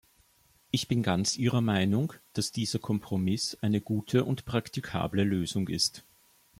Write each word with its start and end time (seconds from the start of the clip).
Ich 0.71 0.87
bin 0.87 1.03
ganz 1.03 1.37
Ihrer 1.37 1.61
Meinung, 1.61 2.13
dass 2.33 2.51
dieser 2.51 2.79
Kompromiss 2.79 3.55
eine 3.61 3.81
gute 3.81 4.23
und 4.25 4.45
praktikable 4.45 5.23
Lösung 5.23 5.67
ist. 5.67 6.03